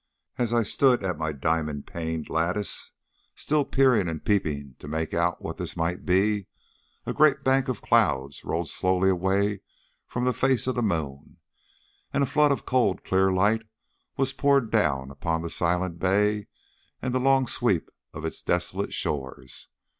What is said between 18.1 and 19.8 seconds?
of its desolate shores.